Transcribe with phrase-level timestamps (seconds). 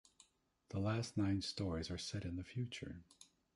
[0.69, 3.03] The last nine stories are set in the future.